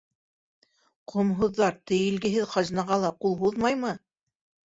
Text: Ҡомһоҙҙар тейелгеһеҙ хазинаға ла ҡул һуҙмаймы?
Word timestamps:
Ҡомһоҙҙар 1.13 1.75
тейелгеһеҙ 1.91 2.49
хазинаға 2.53 2.99
ла 3.05 3.11
ҡул 3.27 3.35
һуҙмаймы? 3.43 3.93